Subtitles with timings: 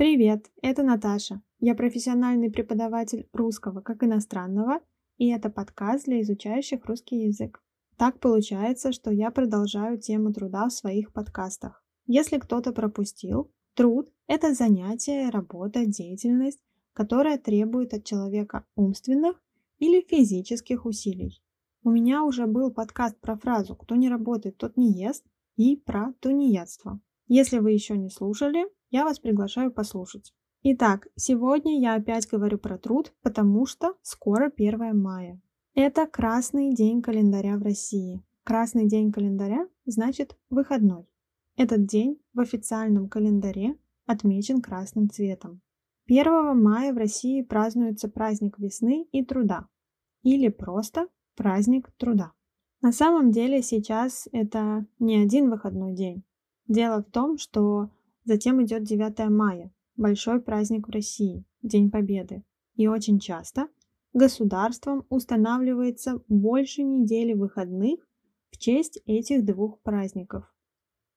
[0.00, 1.42] Привет, это Наташа.
[1.58, 4.80] Я профессиональный преподаватель русского как иностранного,
[5.18, 7.62] и это подкаст для изучающих русский язык.
[7.98, 11.84] Так получается, что я продолжаю тему труда в своих подкастах.
[12.06, 16.64] Если кто-то пропустил, труд– это занятие, работа, деятельность,
[16.94, 19.38] которая требует от человека умственных
[19.80, 21.42] или физических усилий.
[21.84, 25.26] У меня уже был подкаст про фразу «кто не работает, тот не ест»
[25.56, 27.00] и про тунеядство.
[27.28, 30.32] Если вы еще не слушали, я вас приглашаю послушать.
[30.62, 35.40] Итак, сегодня я опять говорю про труд, потому что скоро 1 мая.
[35.74, 38.22] Это красный день календаря в России.
[38.44, 41.06] Красный день календаря значит выходной.
[41.56, 43.76] Этот день в официальном календаре
[44.06, 45.60] отмечен красным цветом.
[46.06, 49.68] 1 мая в России празднуется праздник весны и труда,
[50.22, 52.32] или просто праздник труда.
[52.82, 56.24] На самом деле сейчас это не один выходной день.
[56.66, 57.90] Дело в том, что
[58.30, 62.44] Затем идет 9 мая, большой праздник в России, День Победы.
[62.76, 63.66] И очень часто
[64.12, 67.98] государством устанавливается больше недели выходных
[68.52, 70.44] в честь этих двух праздников.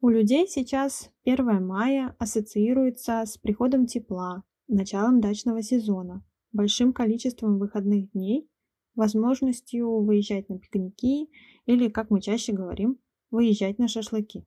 [0.00, 8.10] У людей сейчас 1 мая ассоциируется с приходом тепла, началом дачного сезона, большим количеством выходных
[8.10, 8.50] дней,
[8.96, 11.30] возможностью выезжать на пикники
[11.66, 12.98] или, как мы чаще говорим,
[13.30, 14.44] выезжать на шашлыки.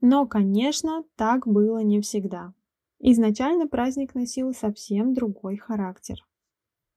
[0.00, 2.54] Но, конечно, так было не всегда.
[2.98, 6.24] Изначально праздник носил совсем другой характер.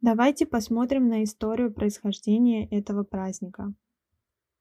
[0.01, 3.73] Давайте посмотрим на историю происхождения этого праздника.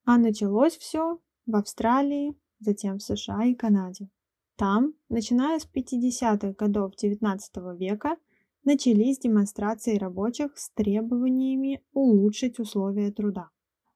[0.05, 4.09] А началось все в Австралии, затем в США и Канаде.
[4.55, 7.39] Там, начиная с 50-х годов XIX
[7.77, 8.17] века,
[8.63, 13.49] начались демонстрации рабочих с требованиями улучшить условия труда.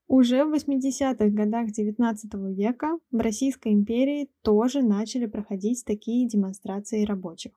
[0.08, 7.52] Уже в 80-х годах XIX века в Российской империи тоже начали проходить такие демонстрации рабочих.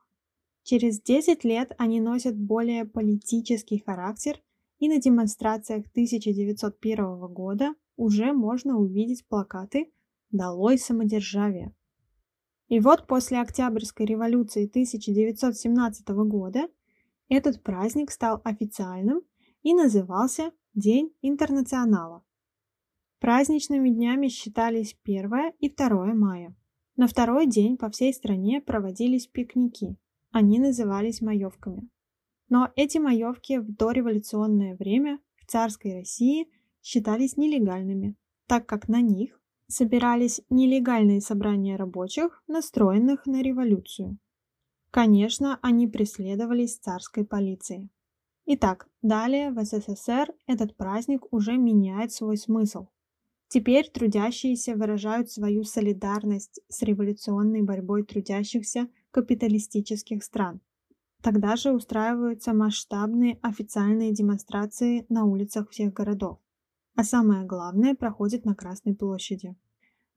[0.65, 4.43] Через 10 лет они носят более политический характер,
[4.81, 9.93] и на демонстрациях 1901 года уже можно увидеть плакаты
[10.32, 11.72] «Долой самодержавие».
[12.69, 16.69] И вот после Октябрьской революции 1917 года
[17.28, 19.22] этот праздник стал официальным
[19.62, 22.25] и назывался День интернационала.
[23.20, 26.56] Праздничными днями считались 1 и 2 мая.
[26.97, 29.97] На второй день по всей стране проводились пикники.
[30.31, 31.91] Они назывались маевками.
[32.48, 36.48] Но эти маевки в дореволюционное время в царской России
[36.82, 38.16] считались нелегальными,
[38.47, 44.19] так как на них собирались нелегальные собрания рабочих, настроенных на революцию.
[44.91, 47.91] Конечно, они преследовались царской полицией.
[48.47, 52.88] Итак, далее в СССР этот праздник уже меняет свой смысл.
[53.53, 60.61] Теперь трудящиеся выражают свою солидарность с революционной борьбой трудящихся капиталистических стран.
[61.21, 66.38] Тогда же устраиваются масштабные официальные демонстрации на улицах всех городов.
[66.94, 69.56] А самое главное проходит на Красной площади.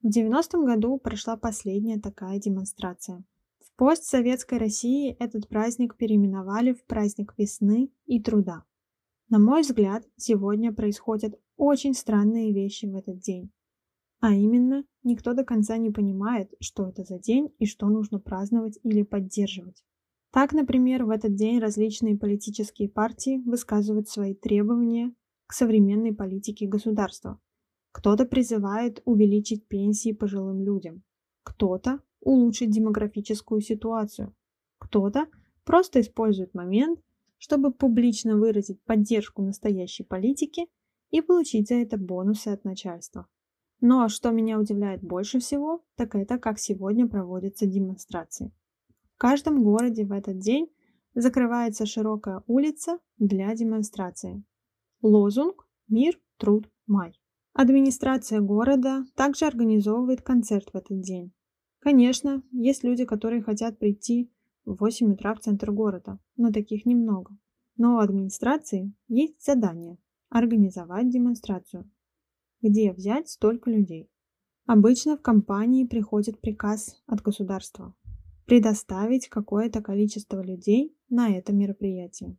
[0.00, 3.24] В 90-м году прошла последняя такая демонстрация.
[3.58, 8.62] В постсоветской России этот праздник переименовали в праздник весны и труда.
[9.34, 13.50] На мой взгляд, сегодня происходят очень странные вещи в этот день.
[14.20, 18.78] А именно, никто до конца не понимает, что это за день и что нужно праздновать
[18.84, 19.82] или поддерживать.
[20.30, 25.12] Так, например, в этот день различные политические партии высказывают свои требования
[25.48, 27.40] к современной политике государства.
[27.90, 31.02] Кто-то призывает увеличить пенсии пожилым людям,
[31.42, 34.32] кто-то улучшить демографическую ситуацию,
[34.78, 35.26] кто-то
[35.64, 37.00] просто использует момент,
[37.44, 40.66] чтобы публично выразить поддержку настоящей политики
[41.10, 43.26] и получить за это бонусы от начальства.
[43.82, 48.50] Но что меня удивляет больше всего, так это как сегодня проводятся демонстрации.
[49.14, 50.72] В каждом городе в этот день
[51.14, 54.42] закрывается широкая улица для демонстрации.
[55.02, 57.12] Лозунг «Мир, труд, май».
[57.52, 61.34] Администрация города также организовывает концерт в этот день.
[61.80, 64.32] Конечно, есть люди, которые хотят прийти
[64.64, 67.36] в 8 утра в центр города, но таких немного.
[67.76, 71.90] Но у администрации есть задание организовать демонстрацию.
[72.62, 74.10] Где взять столько людей?
[74.66, 77.94] Обычно в компании приходит приказ от государства
[78.46, 82.36] предоставить какое-то количество людей на это мероприятие.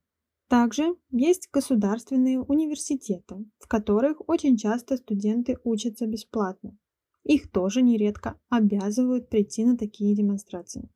[0.48, 6.78] Также есть государственные университеты, в которых очень часто студенты учатся бесплатно.
[7.24, 10.88] Их тоже нередко обязывают прийти на такие демонстрации.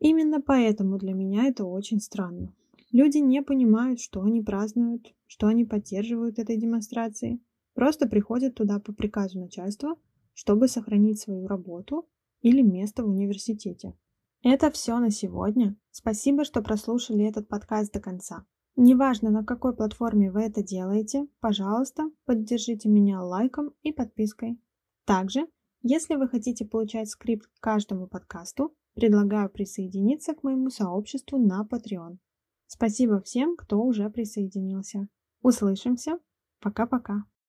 [0.00, 2.54] Именно поэтому для меня это очень странно.
[2.90, 7.40] Люди не понимают, что они празднуют, что они поддерживают этой демонстрации.
[7.74, 9.96] Просто приходят туда по приказу начальства,
[10.34, 12.08] чтобы сохранить свою работу
[12.40, 13.94] или место в университете.
[14.42, 15.76] Это все на сегодня.
[15.90, 18.46] Спасибо, что прослушали этот подкаст до конца.
[18.76, 24.58] Неважно, на какой платформе вы это делаете, пожалуйста, поддержите меня лайком и подпиской.
[25.04, 25.46] Также,
[25.82, 32.18] если вы хотите получать скрипт к каждому подкасту, предлагаю присоединиться к моему сообществу на Patreon.
[32.66, 35.08] Спасибо всем, кто уже присоединился.
[35.40, 36.18] Услышимся.
[36.60, 37.24] Пока-пока.